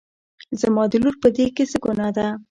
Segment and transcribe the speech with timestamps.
[0.61, 2.27] زما د لور په دې کې څه ګناه ده